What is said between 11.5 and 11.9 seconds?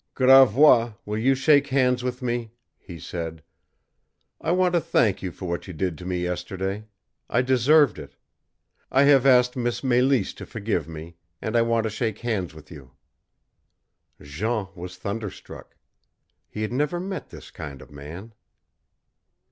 I want